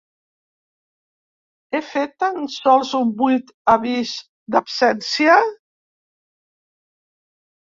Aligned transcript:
He 1.73 1.81
fet 1.89 2.15
tan 2.23 2.47
sols 2.53 2.93
un 3.01 3.11
buit 3.19 3.53
abís 3.75 4.15
d'absència? 4.57 5.37